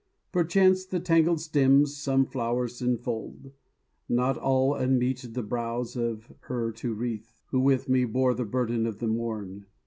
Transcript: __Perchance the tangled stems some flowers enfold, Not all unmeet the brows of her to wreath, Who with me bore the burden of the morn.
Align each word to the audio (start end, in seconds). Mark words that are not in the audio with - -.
__Perchance 0.47 0.89
the 0.89 0.99
tangled 0.99 1.39
stems 1.41 1.95
some 1.95 2.25
flowers 2.25 2.81
enfold, 2.81 3.51
Not 4.09 4.35
all 4.35 4.73
unmeet 4.73 5.27
the 5.35 5.43
brows 5.43 5.95
of 5.95 6.33
her 6.39 6.71
to 6.71 6.95
wreath, 6.95 7.35
Who 7.51 7.59
with 7.59 7.87
me 7.87 8.05
bore 8.05 8.33
the 8.33 8.43
burden 8.45 8.87
of 8.87 8.97
the 8.97 9.05
morn. 9.07 9.67